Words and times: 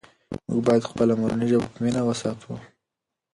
موږ 0.47 0.59
باید 0.67 0.87
خپله 0.91 1.13
مورنۍ 1.21 1.47
ژبه 1.51 1.67
په 1.73 1.77
مینه 1.83 2.01
وساتو. 2.03 2.51